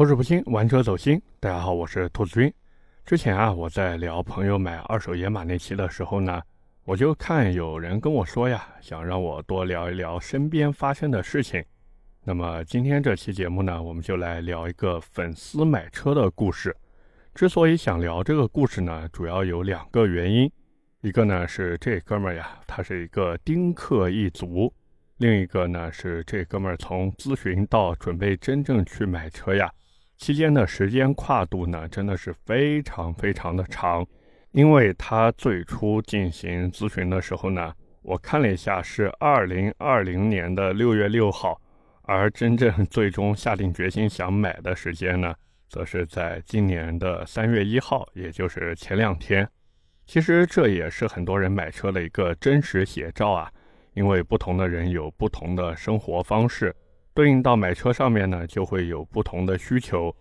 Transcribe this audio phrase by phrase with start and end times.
[0.00, 1.20] 口齿不清，玩车走心。
[1.38, 2.50] 大家好，我是兔子君。
[3.04, 6.40] 之前啊，我在聊朋友买二手野马那期的时候呢，
[6.86, 11.62] 我就看有人跟我说呀，想让我多聊一聊身边发生的事情。
[12.24, 16.74] 那么今天这期节目呢，我们就来聊一个粉丝买车的故事。
[17.34, 20.50] 之所以想聊这个故事呢，主要有两个原因。
[21.02, 24.72] 一个呢是这哥们儿呀，他是一个丁克一族；
[25.18, 29.70] 另一个呢是这哥们儿从咨询到准备真正去买车呀。
[30.20, 34.06] 期间的时间跨度呢，真的是非常非常的长，
[34.52, 37.72] 因为他最初进行咨询的时候呢，
[38.02, 41.58] 我看了一下是二零二零年的六月六号，
[42.02, 45.34] 而真正 最终下定决心想买的时间呢，
[45.70, 49.48] 则是在今年的三月一号，也就是前两天。
[50.04, 53.50] 其实这也是很多人买车的一个真实写照啊，
[53.94, 56.76] 因为不同的人有不同的生活方式。
[57.14, 60.14] 对应到买车上面呢，就会有不同的需求。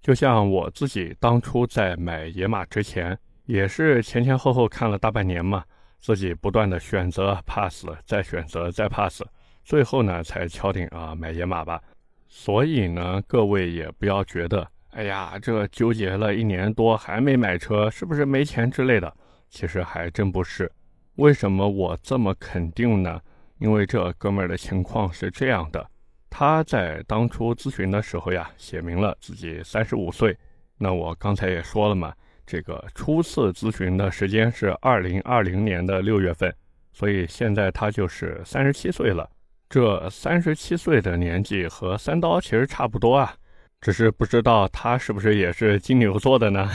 [0.00, 3.16] 就像我自己当初在买野马之前，
[3.46, 5.64] 也是前前后后看了大半年嘛，
[6.00, 9.22] 自己不断的选择 pass，再选择再 pass，
[9.64, 11.80] 最后呢才敲定啊买野马吧。
[12.26, 19.14] 所以呢，各位也不要觉得，哎呀，这纠结了一年多还没买车，是不是没钱之类的？
[19.48, 20.70] 其实还真不是。
[21.16, 23.20] 为什么我这么肯定呢？
[23.58, 25.86] 因为这哥们儿的情况是这样的。
[26.34, 30.34] 他在当初咨询的时候呀，写明了自己三十五岁。
[30.78, 32.10] 那我刚才也说了嘛，
[32.46, 36.52] 这个初次咨询的时间是二零二零年的六月份，
[36.90, 39.28] 所以现在他就是三十七岁了。
[39.68, 43.34] 这三十七岁的年纪和三刀其实差不多啊，
[43.82, 46.70] 只是不知道他是不是也是金牛座的呢？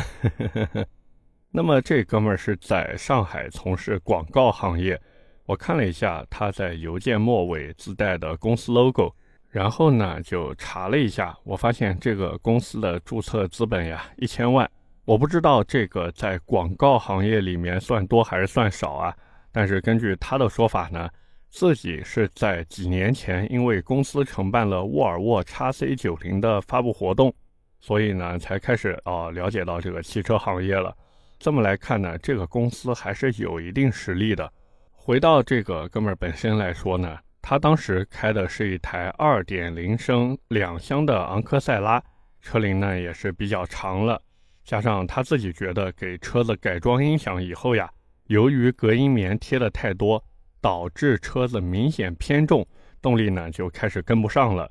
[1.49, 5.01] 那么这哥们儿是在上海从事广告行业，
[5.47, 9.11] 我看了一下他在邮件末尾自带的公司 logo。
[9.49, 14.69] 然后呢，就查了一下，我发现这个公司的注册资本呀一千万，
[15.05, 19.15] 我不知道这个在广告行业里面算多还是算少啊。
[19.51, 21.09] 但是根据他的说法呢，
[21.49, 27.33] 自己是在几年前因为公司承办了沃尔沃 x C 九零的发布活动，
[27.79, 30.95] 所以呢才开始啊了解到这个汽车行业了。
[31.39, 34.51] 这么来看呢，这个公司还是有一定实力的。
[34.91, 37.17] 回到这个哥们儿本身来说呢。
[37.41, 42.03] 他当时开的是一台2.0升两厢的昂克赛拉，
[42.41, 44.21] 车龄呢也是比较长了，
[44.63, 47.89] 加上他自己觉得给车子改装音响以后呀，
[48.25, 50.23] 由于隔音棉贴的太多，
[50.59, 52.67] 导致车子明显偏重，
[53.01, 54.69] 动力呢就开始跟不上了。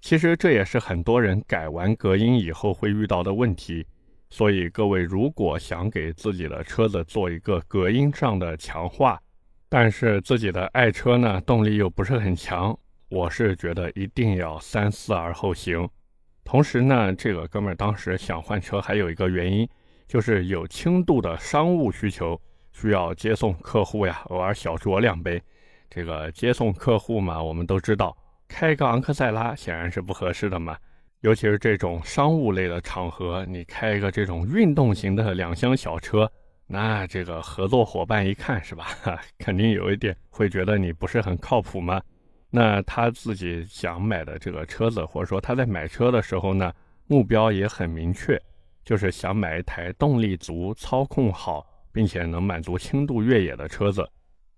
[0.00, 3.86] 其实这也是很多人改完隔音以后会遇到的问题。
[4.30, 9.18] 所以各位如果想给自己的车子做一个隔音上的强化，
[9.70, 12.76] 但是自己的爱车呢，动力又不是很强，
[13.10, 15.86] 我是觉得一定要三思而后行。
[16.42, 19.68] 同时呢，这个哥们儿当时想换车，还有一个原因，
[20.06, 22.40] 就是有轻度的商务需求，
[22.72, 25.42] 需要接送客户呀，偶尔小酌两杯。
[25.90, 28.16] 这个接送客户嘛，我们都知道，
[28.48, 30.74] 开个昂克赛拉显然是不合适的嘛，
[31.20, 36.30] 尤其是这种商务类的场合，你开一个这种运动型的两厢小车。
[36.70, 38.88] 那这个合作伙伴一看是吧，
[39.40, 41.98] 肯定有一点会觉得你不是很靠谱吗？
[42.50, 46.70] 那他自己想买的这个车子，或者说他在买车的时候呢，
[47.06, 48.38] 目标也很明确，
[48.84, 54.06] 就是想买一台动力足、操控好，并且能满足轻度越野的车子。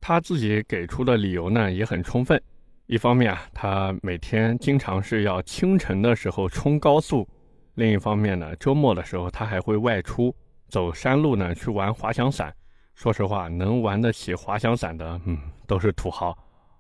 [0.01, 2.43] 他自己给出的理由呢也很充分，
[2.87, 7.29] 一方面啊，他每天经常是要清晨的时候冲高速，
[7.75, 10.35] 另一方面呢，周末的时候他还会外出。
[10.71, 12.55] 走山路呢，去玩滑翔伞。
[12.95, 16.37] 说实话，能玩得起滑翔伞的，嗯，都是土豪。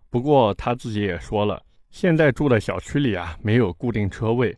[0.08, 4.56] 不过他自己也说了，现在住的小区里啊，没有固定车位，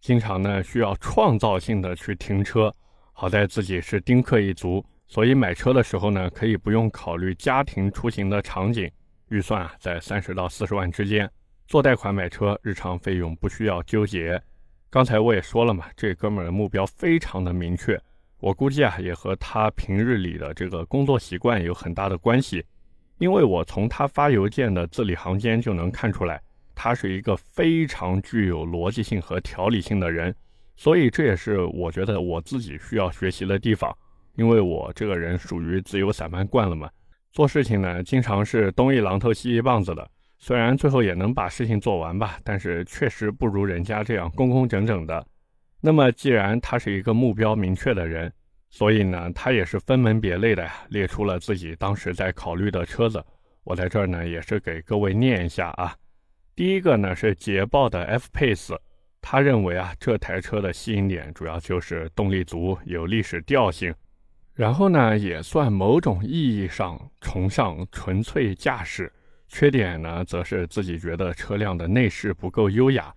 [0.00, 2.72] 经常呢需要创造性的去停车。
[3.12, 8.90] 好在自己是丁克一族，所以买车的时候呢，可以不用考虑家庭出行的场景，
[9.28, 11.30] 预算啊在三十到四十万之间，
[11.68, 14.42] 做贷款买车，日常费用不需要纠结。
[14.90, 18.00] 刚才我也说了嘛，这哥们儿的目标非常的明确。
[18.44, 22.62] 我估计啊，也和他平日里的这个工作习惯有很大的关系，
[23.16, 26.38] 因为我从他发邮件的字里行间就能看出来，
[26.74, 30.34] 他是一个非常具有逻辑性和条理性的人，
[30.76, 33.96] 所以这也是我觉得我自己需要学习的地方，
[34.36, 36.90] 因为我这个人属于自由散漫惯了嘛，
[37.32, 40.06] 做事情呢经常是东一榔头西一棒子的，
[40.38, 45.26] 虽然最后也能把事情做完吧，但是确实不如人家这样工工整整的。
[45.86, 48.32] 那么，既然他是一个目标明确的人，
[48.70, 53.22] 所以呢，他也是分门别类的呀，列出了自己当时在考虑的车子。
[53.64, 55.94] 我在这儿呢，也是给各位念一下啊。
[56.56, 58.74] 第一个呢是捷豹的 F Pace，
[59.20, 63.94] 他认为啊，这台车的吸引点主要就是动力足，有历史调性，
[64.54, 69.12] 然后呢，也算某种意义上崇尚纯粹驾驶。
[69.48, 73.14] 缺点呢，则是自己觉得车辆的内饰不够优雅。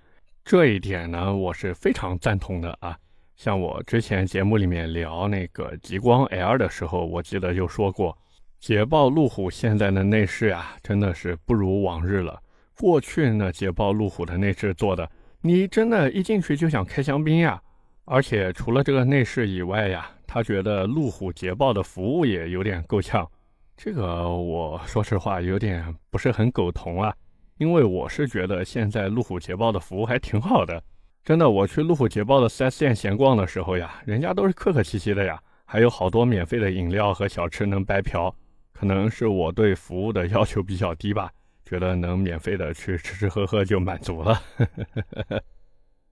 [0.49, 2.97] 这一点呢，我是非常赞同的啊。
[3.35, 8.17] 像我之前节目里面聊那个极光 L 的时候，我记得就说过，
[8.57, 12.41] 捷豹路虎现在的内饰呀，真的是不如往日了。
[12.79, 15.11] 过去呢，捷豹路虎的内饰做的，
[15.41, 17.61] 你真的一进去就想开香槟呀。
[18.05, 23.29] 而且除了这个内饰以外呀，他觉得路虎捷豹的服务也有点够呛。
[23.75, 27.13] 这个我说实话有点不是很苟同啊，
[27.57, 30.81] 因为我是觉得现在路虎捷豹的服务还挺好的。
[31.23, 38.33] 真的，我去路虎捷豹的 4S 店闲逛的时候呀，人家都是客客气气的呀，还有好多免费的饮料和小吃能白嫖。
[38.71, 41.31] 可能是我对服务的要求比较低吧，
[41.65, 44.41] 觉得能免费的去吃吃喝喝就满足了。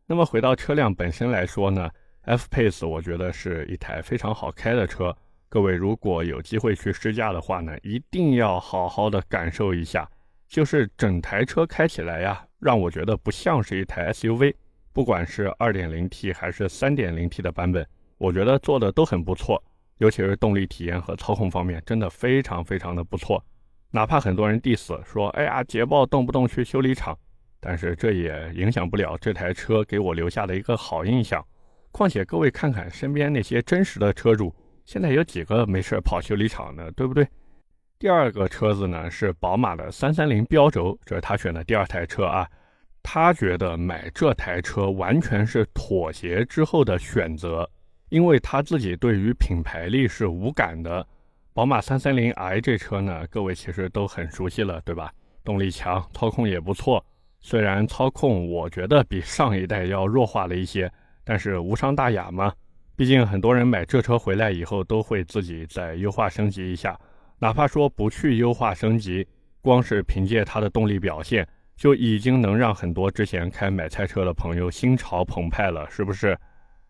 [0.08, 1.90] 那么回到车辆本身来说呢
[2.24, 5.16] ，F-Pace 我觉得是一台非常好开的车。
[5.48, 10.10] 各位如果有机会去试驾的话呢，一定要好好的感受一下，
[10.48, 14.54] 就是整台车开起来呀，让我觉得不像是一台 SUV。
[14.94, 17.86] 不管是 2.0T 还是 3.0T 的版本，
[18.18, 19.62] 我觉得做的都很不错，
[19.98, 23.44] 尤其是动力体验和操控方面，真的非常非常的不错。
[23.92, 27.18] 哪怕很多人 diss 说，哎呀，捷豹动不动去修理厂，
[27.60, 31.46] 但是这也影响不了这台车给我留下的一个好印象。
[31.92, 34.54] 况且各位看看身边那些真实的车主，
[34.86, 37.28] 现在有几个没事跑修理厂的，对不对？
[37.98, 42.46] 第二个车子呢是宝马的330标轴，这是他选的第二台车啊。
[43.02, 47.70] 他觉得买这台车完全是妥协之后的选择，
[48.10, 51.06] 因为他自己对于品牌力是无感的。
[51.54, 55.10] 宝马 330i 这车呢，各位其实都很熟悉了，对吧？
[55.46, 57.04] 动力强，操控也不错。
[57.40, 60.92] 虽然操控我觉得比上一代要弱化了一些，
[61.24, 62.52] 但是无伤大雅嘛。
[62.98, 67.00] 毕竟很多人买这车回来以后都会自己再优化升级一下，
[67.40, 69.28] 哪怕说不去优化升级，
[69.62, 71.48] 光是凭借它的动力表现。
[71.78, 76.38] 就已经能让很多之前开买菜车的朋友心潮澎湃了，是不是？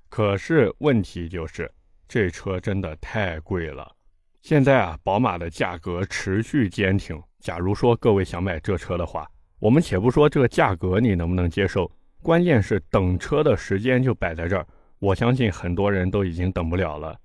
[0.10, 1.68] 可是问题就是，
[2.08, 3.92] 这车真的太贵了。
[4.44, 7.20] 现在啊，宝马的价格持续坚挺。
[7.40, 9.28] 假如说各位想买这车的话，
[9.58, 11.92] 我们且不说这个价格你能不能接受，
[12.22, 14.68] 关键是等车的时间就摆在这儿。
[15.00, 17.20] 我相信很多人都已经等不了了。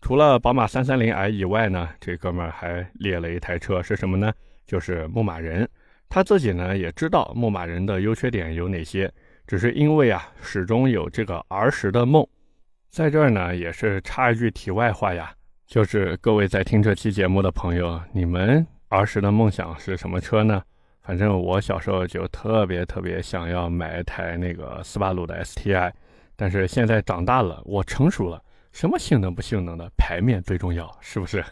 [0.00, 4.32] 除了宝马 330i 以外呢，这哥们儿还列了一台车，是什么呢？
[4.66, 5.68] 就是牧马人。
[6.08, 9.12] 他自己呢也知道牧马人的优缺点有哪些，
[9.46, 12.24] 只是因为啊始终有这个儿时的梦，
[12.90, 15.32] 在这儿呢也是插一句题外话呀，
[15.66, 20.62] 就是各位在听这期节目的朋友，你们儿时的梦想是什么车呢？
[21.02, 25.92] 反正我小时候就特别特别想要买一台那个斯巴鲁的 STI，
[26.36, 28.42] 但是现在长大了，我成熟了，
[28.76, 31.42] 什么性能不性能的，排面最重要，是不是？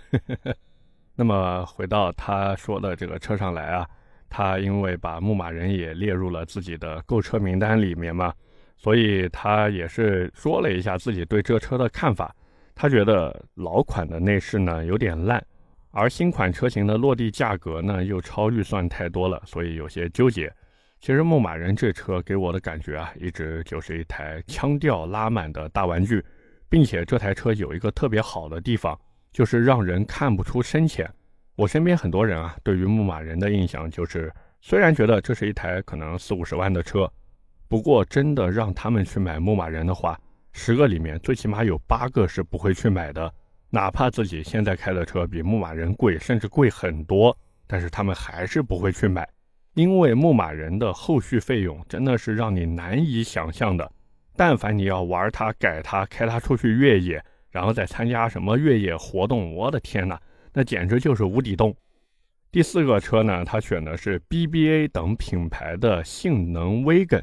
[1.17, 3.89] 那么回到他说的这个车上来啊。
[4.29, 8.35] 他因为把牧马人也列入了自己的购车名单里面嘛，
[8.77, 12.35] 所以他也是说了一下自己对这车的看法。
[12.75, 15.43] 他觉得老款的内饰呢有点烂，
[15.93, 20.53] 而新款车型的落地价格呢又超预算太多了，所以有些纠结。
[21.01, 26.23] 其实牧马人这车给我的感觉啊，一直就是一台腔调拉满的大玩具，
[26.69, 28.99] 并且这台车有一个特别好的地方，
[29.33, 31.09] 就是让人看不出深浅。
[31.57, 37.09] 我身边很多人啊，对于牧马人的印象就是，虽然觉得这是一台可能四五十万的车，
[37.69, 40.19] 不过真的让他们去买牧马人的话，
[40.53, 43.33] 十个里面最起码有八个是不会去买的。
[43.71, 47.37] 哪怕自己现在开的车比牧马人贵，甚至贵很多，
[47.67, 49.29] 但是他们还是不会去买，
[49.75, 53.91] 因为牧马人的后续费用真的是让你难以想象的。
[54.37, 60.21] 但凡你要玩它、改它、开它出去越野，然后再参加什么越野活动，我的天哪！
[60.53, 61.75] 那简直就是无底洞。
[62.51, 67.23] 第四个车呢，他选的是 BBA 等品牌的性能 Wagon，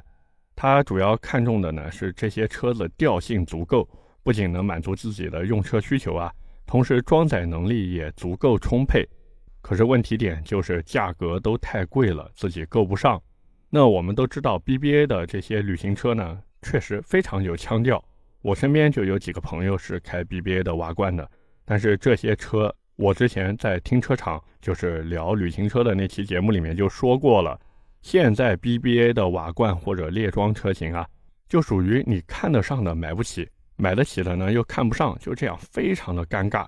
[0.55, 3.87] 他主要看重的呢是这些车子调性足够，
[4.23, 6.29] 不仅能满足自己的用车需求啊，
[6.65, 9.07] 同时装载能力也足够充沛。
[9.61, 13.21] 可是问题点就是价格都太贵了，自己够不上。
[13.69, 18.03] 那我们都知道 BBA 的这些旅行车呢，确实非常有腔调。
[18.41, 21.29] 我身边就有几个朋友是开 BBA 的瓦罐的，
[21.65, 22.73] 但是这些车。
[22.97, 27.59] 我之前在停车场，就是聊旅行车的那期节目里面就说过了。
[28.01, 31.07] 现在 BBA 的瓦罐或者列装车型啊，
[31.49, 36.65] 就属于你看得上的买不起，买得起的呢又看不上，就这样非常的尴尬。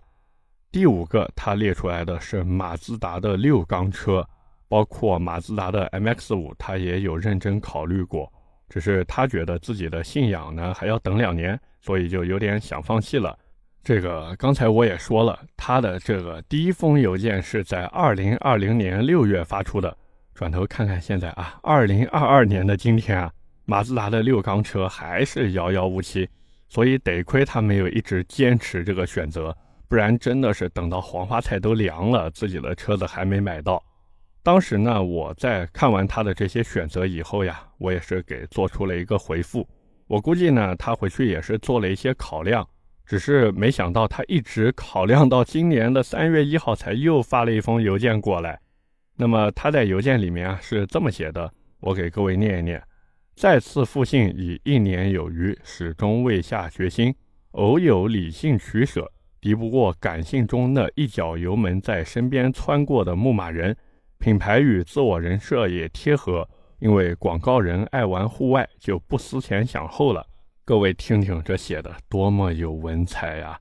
[0.72, 4.28] 第五个，他列出来的是马自达的六缸车，
[4.68, 8.32] 包括马自达的 MX-5，他也有认真考虑过。
[8.74, 13.38] 只是他觉得自己的信仰呢还要等两年，所以就有点想放弃了。
[13.84, 19.96] 这个刚才我也说了，他的这个第一封邮件是在二零二零年六月发出的。
[20.34, 23.32] 转头看看现在啊，二零二二年的今天啊，
[23.66, 26.28] 马自达的六缸车还是遥遥无期，
[26.68, 29.56] 所以得亏他没有一直坚持这个选择，
[29.88, 33.84] 不然真的是等到黄花菜都凉了，自己的车子还没买到。
[34.44, 39.66] 当时呢，我在看完他的这些选择以后呀，我也是给做出了一个回复。
[40.06, 42.68] 我估计呢，他回去也是做了一些考量，
[43.06, 48.60] 只是没想到他一直考量到今年的三月一号才又发了一封邮件过来。
[49.16, 52.84] 那么他在邮件里面啊是这么写的，我给各位念一念：
[53.38, 57.16] 再次复信已一年有余，始终未下决心，
[57.52, 59.10] 偶有理性取舍，
[59.40, 63.74] 敌不过感性中那一脚油门在身边窜过的牧马人。
[64.24, 66.48] 品牌与自我人设也贴合，
[66.80, 70.26] 因为广告人爱玩户外，就不思前想后了。
[70.64, 73.60] 各位听听这写的多么有文采呀！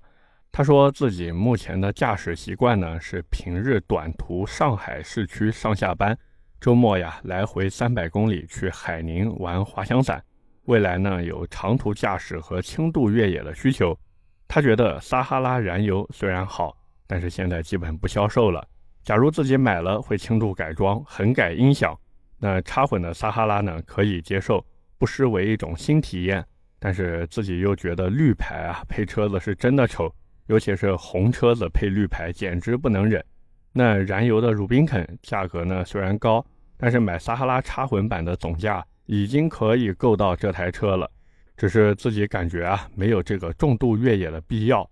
[0.52, 6.16] 他说自己目前的驾驶习惯呢是平日短途上海市区上下班，
[6.60, 10.22] 周末呀来回三百公里去海宁玩滑翔伞。
[10.66, 13.98] 未来呢有长途驾驶和轻度越野的需求。
[14.46, 16.76] 他觉得撒哈拉燃油虽然好，
[17.08, 18.64] 但是现在基本不销售了。
[19.04, 21.98] 假如自己买了，会轻度改装、很改音响，
[22.38, 24.64] 那插混的撒哈拉呢可以接受，
[24.98, 26.44] 不失为一种新体验。
[26.78, 30.12] 但是自己又觉得绿牌啊配车子是真的丑，
[30.46, 33.24] 尤其是红车子配绿牌，简直不能忍。
[33.72, 36.44] 那燃油的鲁宾肯价格呢虽然高，
[36.76, 41.08] 但是买撒哈拉插混版的总价已经可以够到这台车了，
[41.56, 44.88] 只是自己感觉啊没有这个重度越野的必要。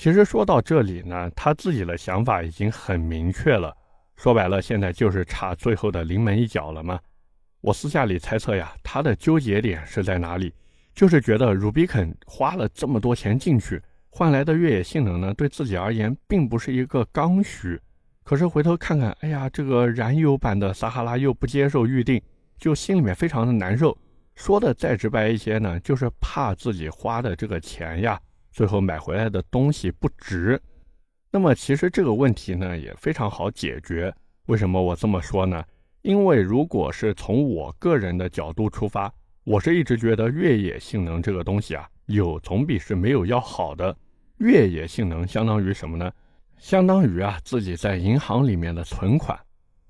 [0.00, 3.76] 其实说到这里呢，他自己的想法已经很明确了。
[4.16, 6.98] 说白了，现在就是差最后的临门一脚了吗？
[7.60, 10.54] 我私下里猜测呀，他的纠结点是在哪里？
[10.94, 13.78] 就是觉得 Rubicon 花了这么多钱进去，
[14.08, 17.78] 换来的越野性能呢，对自己而言并不是一个刚需。
[18.24, 22.18] 可是回头看看，哎呀，这个燃油版的撒哈拉又不接受预定，
[22.56, 23.94] 就心里面非常的难受。
[24.34, 28.18] 说的再直白一些呢，就是怕自己花的这个钱呀。
[28.50, 30.60] 最后买回来的东西不值，
[31.30, 34.12] 那么其实这个问题呢也非常好解决。
[34.46, 35.64] 为什么我这么说呢？
[36.02, 39.12] 因为如果是从我个人的角度出发，
[39.44, 43.96] 我是一直觉得越野性能这个东西啊，有总比是没有要好的。
[44.38, 46.10] 越野性能相当于什么呢？
[46.58, 49.38] 相当于啊自己在银行里面的存款。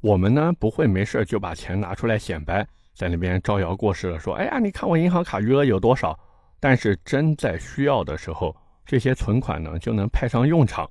[0.00, 6.18] 我们呢不会没事就把钱拿出来显摆，在那边招摇过市的说：“哎呀，你看我银行卡余额有多少。”
[6.60, 10.88] 但是真在需要的时候，这些存款呢就能派上用场。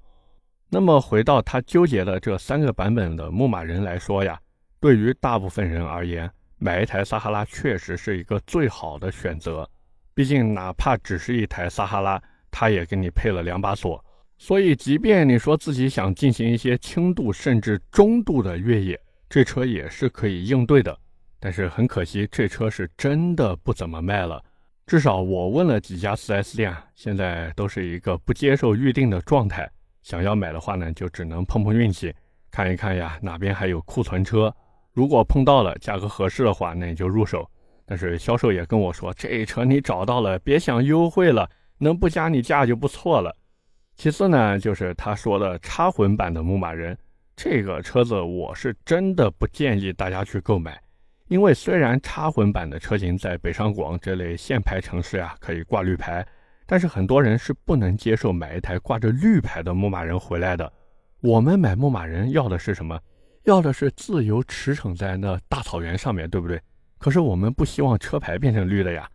[0.67, 4.39] 那么回到他纠结的这三个版本的牧马人来说呀，
[4.79, 9.69] 对于大部分人而言，买一台撒哈拉确实是一个最好的选择。
[10.13, 12.21] 毕竟哪怕只是一台撒哈拉，
[12.51, 14.03] 它也给你配了两把锁，
[14.38, 18.99] 所以即便你说自己想进行一些轻度甚至中度的越野，
[19.29, 20.97] 这车也是可以应对的。
[21.39, 24.43] 但是很可惜，这车是真的不怎么卖了。
[24.89, 29.69] 至少我问了几家 4S 店，现在都是一个不接受预定的状态。
[30.01, 32.12] 想要买的话呢，就只能碰碰运气，
[32.50, 34.51] 看一看呀哪边还有库存车。
[34.91, 37.48] 如果碰到了价格合适的话，那你就入手。
[37.86, 43.31] 但是销售也跟我说，这车你找到了，别想优惠了，能不加你价就不错了。
[43.96, 46.98] 其次呢，就是他说的插混版的牧马人，
[47.36, 50.81] 这个车子我是真的不建议大家去购买。
[51.29, 56.25] 因为虽然插混版的车型在北上广这类限牌城市啊可以挂绿牌，
[56.65, 60.74] 但是很多人是不能接受买一台挂着绿牌的牧马人回来的。
[61.21, 63.00] 我们买牧马人要的是什么？
[63.43, 66.59] 要的是自由驰骋在那大草原上面对不对？
[66.98, 69.07] 可是我们不希望车牌变成绿的呀。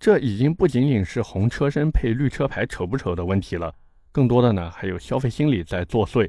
[0.00, 3.72] 这已经不仅仅是红车身配绿车牌丑不丑的问题了，
[4.10, 6.28] 更多的呢还有消费心理在作祟。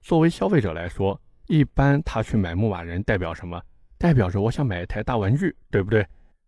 [0.00, 3.60] 作为消费者来说，一般他去买牧马人代表什么？
[3.98, 6.06] 代表着我想买一台大玩具，对不对？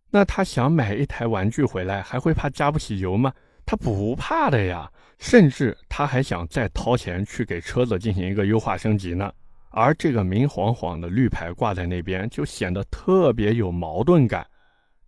[0.09, 3.31] 那他想买一台玩具回来，还会怕加不起油吗？
[3.65, 4.89] 他不怕的呀，
[5.19, 9.31] 甚至他还想再掏钱去给车子进行一个优化升级呢。
[9.69, 14.45] 而这个明晃晃的绿牌挂在那边，就显得特别有矛盾感，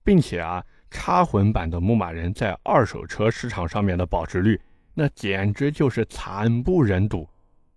[0.04, 4.60] 并且啊，插混版的牧马人在二手车市场上面的保值率，
[4.94, 7.28] 那简直就是惨不忍睹。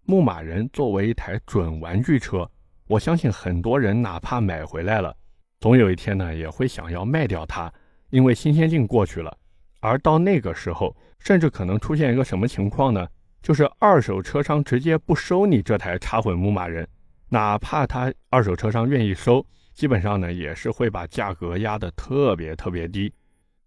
[0.04, 2.48] 牧马人作为一台准玩具车。
[2.86, 5.14] 我相信很多人哪怕买回来了，
[5.60, 7.72] 总有一天呢也会想要卖掉它，
[8.10, 9.36] 因为新鲜劲过去了。
[9.80, 13.06] 而到那个时候，甚至可能出现一个什么情况呢？
[13.42, 16.86] 就是二手车商直接不收你这台插混牧马人，
[17.28, 23.12] 哪怕他二手车商愿意收，基本上呢也是会把价格压得特别特别低。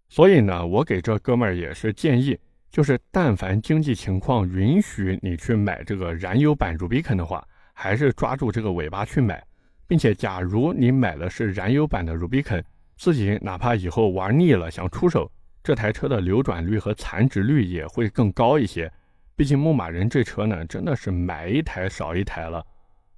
[0.08, 2.38] 所以呢，我给这哥们儿也是建议，
[2.70, 7.46] 就是但凡经济情况允许你去买这个燃油版 Rubicon 的话，
[7.82, 9.42] 还是抓住这个尾巴去买，
[9.88, 12.62] 并且假如你买的是燃油版的 Rubicon，
[12.98, 15.32] 自己哪怕以后玩腻了想出手，
[15.62, 18.92] 这台车的流转率和残值率也会更高一些。
[19.34, 22.62] 毕竟牧马人这车呢，真的是买一台少一台了。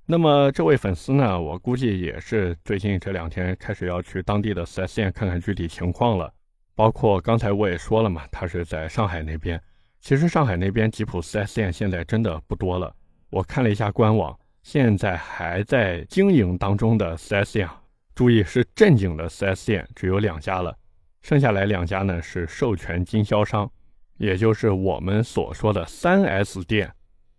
[0.07, 6.33] 那么这位粉丝呢，我估计也是最近这两天开始要去当地的 4S 店看看具体情况了。
[6.77, 9.61] 包括刚才我也说了嘛，他是在上海那边。
[10.01, 12.95] 其实上海那边吉普 4S 店现在真的不多了。
[13.29, 17.81] 我看了一下官网，现在还在经营当中的 4S 店啊，
[18.15, 20.77] 注意是正经的 4S 店，只有两家了。
[21.21, 23.71] 剩下来两家呢是授权经销商。
[24.19, 26.89] 也就是我们所说的三 S 店，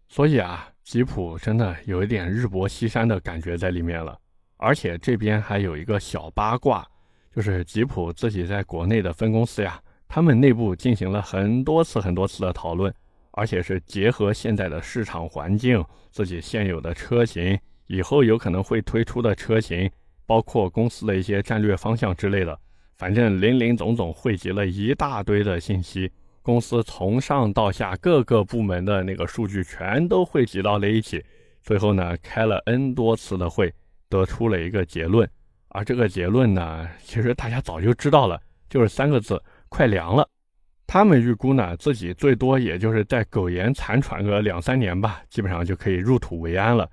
[0.10, 4.20] 所以啊，吉普真的有一点日薄西山的感觉在里面了。
[4.58, 6.86] 而且这边还有一个小八卦，
[7.34, 12.94] 就是吉普自己在国内的分公司呀，他们内部进行了很多次、很多次的讨论，
[13.34, 19.90] 而且是结合现在的市场环境、自己现有的车型、以后有可能会推出的车型，
[20.26, 22.58] 包括公司的一些战略方向之类的，
[22.98, 26.12] 反正林林总总汇集了一大堆的信息。
[26.42, 31.24] 公司从上到下各个部门的那个数据全都汇集到了一起，
[31.62, 33.74] 最后呢开了 N 多次的会，
[34.10, 35.28] 得出了一个结论。
[35.70, 40.28] 而这个结论呢，其实大家早就知道了，就是三个字：快凉了。
[40.94, 46.88] 他们预估呢，自己最多也就是在苟延残喘个两三年吧，基本上就可以入土为安了。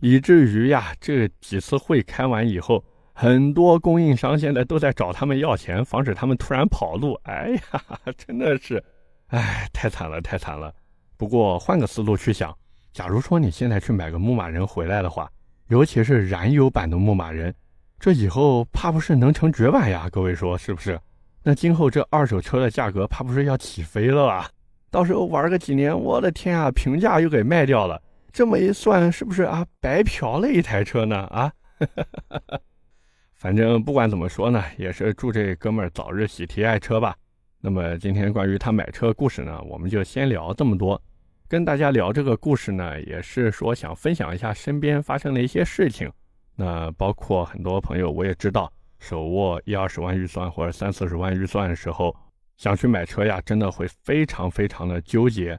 [0.00, 2.84] 以至于呀，这几次会开完以后，
[3.14, 7.18] 很多供应商现在都在找他们要钱，防止他们突然跑路。
[7.22, 7.82] 哎呀，
[8.18, 8.84] 真的是。
[9.28, 10.70] 哎，太惨了，太惨了。
[11.16, 12.54] 不过换个思路去想，
[12.92, 15.30] 假如说你现在去买个牧马人回来的话，
[15.68, 17.54] 尤其是燃油版的牧马人，
[17.98, 20.10] 这以后怕不是能成绝版呀？
[20.12, 21.00] 各位说是不是？
[21.48, 24.50] 那今后这二手车的价格怕不是要起飞了吧？
[24.90, 28.02] 到时候玩个几年，我的天啊，平价又给卖掉了。
[28.32, 29.64] 这么一算，是不是啊？
[29.80, 31.18] 白嫖了一台车呢？
[31.26, 31.52] 啊？
[33.32, 37.14] 反正不管怎么说呢，也是祝这哥们儿早日喜提爱车吧。
[37.60, 41.00] 那么今天关于他买车故事呢，我们就先聊这么多。
[41.46, 46.10] 跟大家聊这个故事呢，也是说想分享一下身边发生的一些事情。
[46.56, 48.72] 那包括很多朋友，我也知道，
[49.06, 52.12] 手握一二十万预算或者三四十万预算的时候，
[52.56, 55.56] 想去买车呀，真的会非常非常的纠结。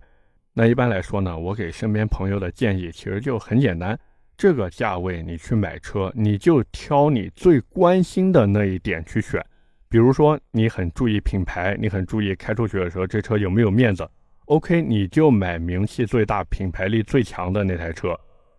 [0.52, 3.98] 那一般来说呢，我给身边朋友的建议其实就很简单：
[4.36, 9.42] 这个价位你去买车，你就挑你最关心的那一点去选。
[9.88, 14.06] 比如说，你很注意品牌，你很注意开出去的时候这车有没有面子。
[14.48, 18.14] OK，你就买名气最大、品牌力最强的那台车。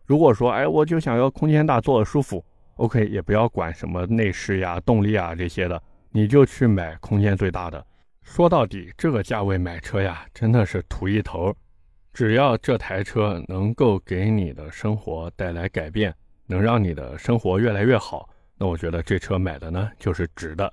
[0.07, 2.43] 如果说，哎，我就想要空间大、坐的舒服
[2.79, 7.87] ，OK，也不要管什么内饰呀、动力啊这些的，你就去买空间最大的。
[8.23, 11.55] 说到底，这个价位买车呀，真的是图一头。
[12.13, 16.13] 只要这台车能够给你的生活带来改变，
[16.47, 20.73] 能让你的生活越来越好，那我觉得这车买的呢就是值的。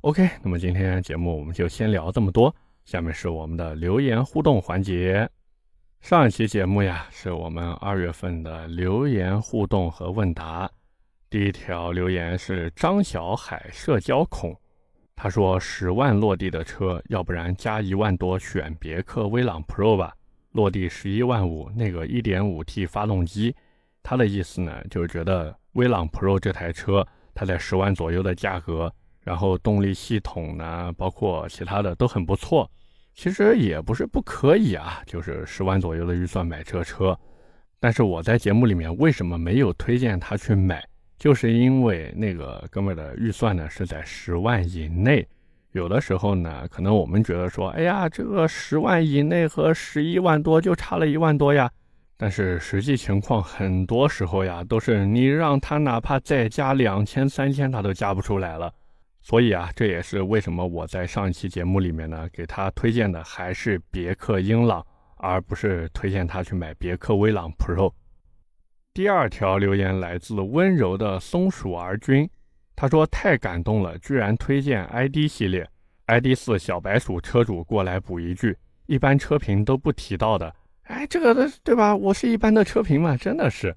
[0.00, 2.54] OK，那么今天节目我们就先聊这么多。
[2.84, 5.28] 下面是我们的留言互动环节。
[6.00, 10.70] 上一期节目呀，是我们二月份的留言互动和问答。
[11.30, 14.58] 第一条留言是张小海社交恐，
[15.14, 20.14] 他说十万落地的车，要不然加一万多选别克威朗 Pro 吧，
[20.52, 23.54] 落地十一万五，那个 1.5T 发动机。
[24.02, 28.90] 他的意思呢，就是觉得威朗 Pro 这台车，它在十万左右的价格。
[29.20, 32.70] 然后动力系统呢，包括其他的都很不错，
[33.14, 37.18] 其实也不是不可以啊，就是十万左右的预算买这车。
[37.78, 40.82] 但是我在节目里面为什么没有推荐他去买，
[41.18, 45.26] 就是因为那个哥们儿的预算呢是在十万以内。
[45.72, 51.70] 有的时候呢，可能我们觉得说，哎呀，这个十万以内和十一万多就差了一万多呀。
[52.16, 58.72] 但是实际情况很多时候呀，都是你让他哪怕再加两千三千，他都加不出来了。
[59.20, 64.84] 所以啊，这也是为什么我在上一期节目里面呢，给他推荐的还是别克英朗，
[65.18, 67.92] 而不是推荐他去买别克威朗 Pro。
[68.98, 72.28] 第二条留言来自温柔的松鼠儿君，
[72.74, 75.64] 他说太感动了，居然推荐 ID 系列
[76.06, 81.94] ，ID 四小白鼠车主过来补一句，一般车评都不提到的，哎，这个的对吧？
[81.94, 83.72] 我是一般的车评嘛，真的是。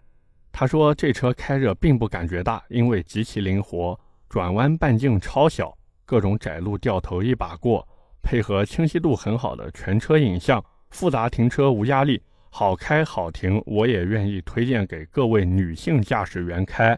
[0.52, 3.96] 他说这车开着并不感觉大，因为极其灵活。
[4.28, 5.72] 转弯半径超小，
[6.04, 7.88] 各种窄路掉头一把过，
[8.24, 12.20] 配合清晰度很好的全车影像，复杂停车无压力，
[12.54, 16.98] 好开好停，我也愿意推荐给各位女性驾驶员开。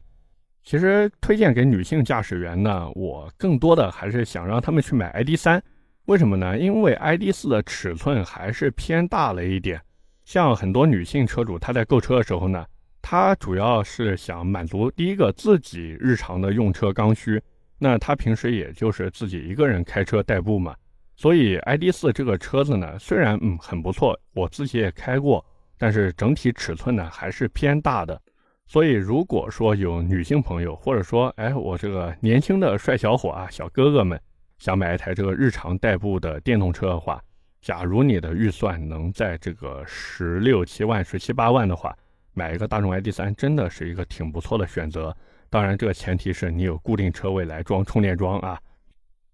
[0.64, 5.62] 其实推荐给女性驾驶员呢，我更多的还是想让他们去买 ID.3。
[6.06, 6.58] 为什么呢？
[6.58, 9.80] 因为 ID.4 的尺寸还是偏大了一点。
[10.26, 12.66] 像很多女性车主，她在购车的时候呢，
[13.00, 17.40] 她主要是想满足第一个自己日常的用车刚需。
[17.78, 20.74] 那她平时也就是自己一个人开车代步嘛。
[21.16, 25.46] 所以 ID.4 这个车子呢，虽然嗯很不错，我自己也开过，
[25.78, 28.20] 但是整体尺寸呢还是偏大的。
[28.66, 34.20] 所以如果说有女性朋友，或者说哎我这个年轻的帅小伙啊、小哥哥们，
[34.58, 37.22] 想买一台这个日常代步的电动车的话，
[37.62, 41.96] 假如你的预算能在这个十六七万、十七八万的话，
[42.34, 45.16] 买一个大众 ID.3 真的是一个挺不错的选择。
[45.50, 48.60] 当然，这个前提是你有固定车位来装充电桩啊。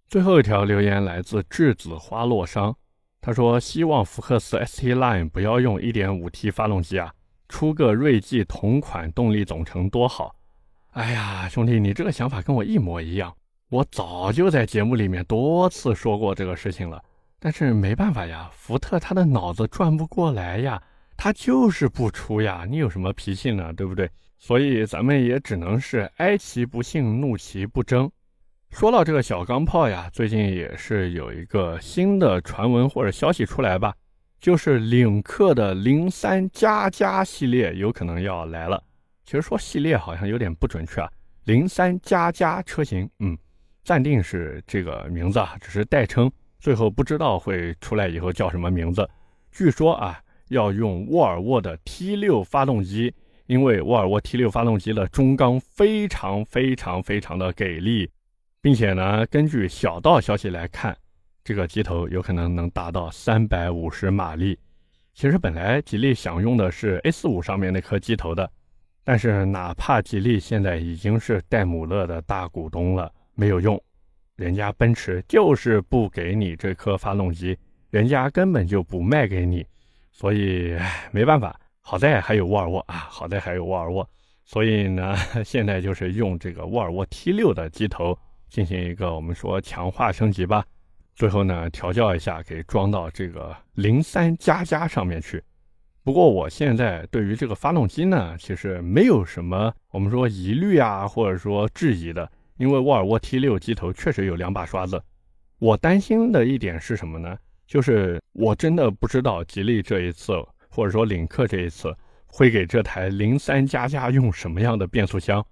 [0.10, 2.74] 最后一条留言来自栀子花落殇，
[3.22, 7.14] 他说希望福克斯 ST Line 不要用 1.5T 发动机啊，
[7.48, 10.36] 出个锐际同款动力总成多好。
[10.94, 13.32] 哎呀，兄弟，你这个想法跟我一模一样，
[13.70, 17.00] 我早就在节目里面多次说过这个事情了。
[17.38, 20.82] 但是没办法呀，福特他的脑子转不过来呀，
[21.18, 22.66] 他就是不出呀。
[22.68, 23.72] 你有什么脾气呢？
[23.74, 24.10] 对不对？
[24.40, 28.10] 所以咱们也只能是哀其不幸，怒其不争。
[28.72, 33.94] 说到这个小钢炮呀，最近也是有一个新的传闻或者消息出来吧，
[34.40, 38.82] 就是领克的零三加加系列有可能要来了。
[39.26, 41.10] 其实说系列好像有点不准确啊，
[41.44, 43.38] 零三加加车型，嗯，
[43.84, 46.32] 暂定是这个名字啊，只是代称。
[46.60, 49.10] 最后不知道会出来以后叫什么名字。
[49.52, 53.14] 据说啊，要用沃尔沃的 T6 发动机，
[53.48, 58.10] 因为沃尔沃 T6 发动机的中缸非常非常非常的给力，
[58.62, 60.96] 并且呢，根据小道消息来看，
[61.44, 64.58] 这个机头有可能能达到三百五十马力。
[65.14, 68.50] 其实本来吉利想用的是 A45 上面那颗机头的，
[69.04, 73.82] 但是哪怕吉利现在已经是戴姆勒的大股东了，没有用。
[74.36, 77.58] 人家奔驰就是不给你这颗发动机，
[77.90, 79.66] 人家根本就不卖给你，
[80.12, 80.78] 所以
[81.12, 81.60] 没办法。
[81.82, 84.08] 好在还有沃尔沃啊，好在还有沃尔沃，
[84.46, 88.18] 所以呢， 现在就是用这个沃尔沃 T6 的机头
[88.50, 90.66] 进行一个我们说强化升级吧。
[91.16, 95.44] 最后呢，调教一下，给装到这个零三加加上面去。
[96.04, 102.30] 不过我现在对于这个发动机呢，其实没有什么我们说疑虑啊，或者说质疑的。
[102.58, 105.02] 因为沃尔沃 T6 机头确实有两把刷子，
[105.60, 107.38] 我担心的一点是什么呢？
[107.66, 110.34] 就是我真的不知道吉利这一次，
[110.70, 115.46] 或者说领克这一次会给这台零三加加用什么样的变速箱。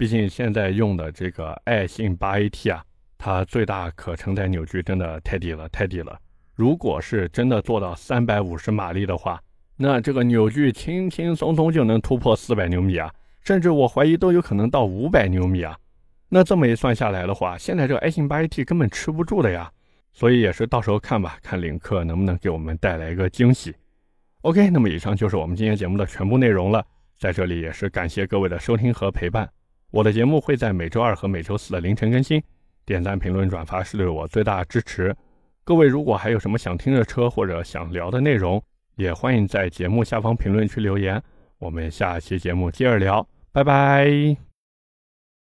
[0.00, 2.82] 毕竟现在用的这个爱信八 AT 啊，
[3.18, 6.18] 它最大可承载扭矩真的太低了，太低了。
[6.54, 9.38] 如果是真的做到三百五十马力的话，
[9.76, 15.78] 那这个扭矩轻轻松松就能突破四百牛米啊，甚至我怀疑都有可能到五百牛米啊。
[16.30, 19.70] 那这么一算下来的话，现在这个爱信八 AT 根本吃不住的呀，
[20.14, 23.74] 所以也是到时候看吧，看领克能不能给我们带来一个惊喜。
[24.40, 26.82] OK，那么以上就是我们今天节目的全部内容了，
[27.18, 29.46] 在这里也是感谢各位的收听和陪伴。
[29.90, 32.42] 我的节目会在每周二和每周四的凌晨更新，
[32.84, 35.14] 点赞、评论、转发是对我最大的支持。
[35.64, 38.62] 各位如果还有什么想听的车或者想聊的内容，
[38.96, 41.22] 也欢迎在节目下方评论区留言，
[41.58, 44.49] 我们下期节目接着聊，拜拜。